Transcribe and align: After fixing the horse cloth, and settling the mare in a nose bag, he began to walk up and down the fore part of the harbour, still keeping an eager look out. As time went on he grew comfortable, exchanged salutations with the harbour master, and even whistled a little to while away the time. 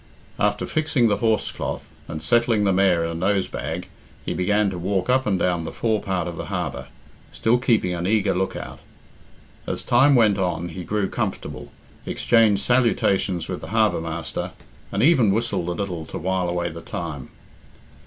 After 0.39 0.65
fixing 0.65 1.09
the 1.09 1.17
horse 1.17 1.51
cloth, 1.51 1.91
and 2.07 2.23
settling 2.23 2.63
the 2.63 2.73
mare 2.73 3.05
in 3.05 3.11
a 3.11 3.13
nose 3.13 3.47
bag, 3.47 3.87
he 4.25 4.33
began 4.33 4.71
to 4.71 4.79
walk 4.79 5.11
up 5.11 5.27
and 5.27 5.37
down 5.37 5.63
the 5.63 5.71
fore 5.71 6.01
part 6.01 6.27
of 6.27 6.37
the 6.37 6.45
harbour, 6.45 6.87
still 7.31 7.59
keeping 7.59 7.93
an 7.93 8.07
eager 8.07 8.33
look 8.33 8.55
out. 8.55 8.79
As 9.67 9.83
time 9.83 10.15
went 10.15 10.39
on 10.39 10.69
he 10.69 10.83
grew 10.83 11.07
comfortable, 11.07 11.71
exchanged 12.03 12.63
salutations 12.63 13.47
with 13.47 13.61
the 13.61 13.67
harbour 13.67 14.01
master, 14.01 14.53
and 14.91 15.03
even 15.03 15.31
whistled 15.31 15.69
a 15.69 15.73
little 15.73 16.07
to 16.07 16.17
while 16.17 16.49
away 16.49 16.69
the 16.71 16.81
time. 16.81 17.29